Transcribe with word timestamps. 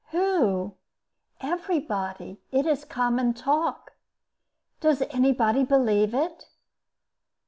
"Who?" 0.09 0.77
"Everybody; 1.41 2.39
it 2.51 2.65
is 2.65 2.85
common 2.85 3.35
talk." 3.35 3.93
"Does 4.79 5.03
anybody 5.11 5.63
believe 5.63 6.15
it?" 6.15 6.45